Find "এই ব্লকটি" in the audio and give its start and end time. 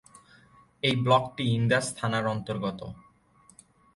0.83-1.43